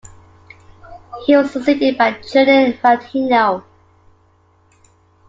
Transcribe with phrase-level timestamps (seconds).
[1.27, 3.63] He was succeeded by Julian Fantino.